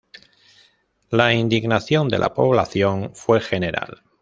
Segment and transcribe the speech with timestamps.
[1.11, 4.01] La indignación de la población fue general.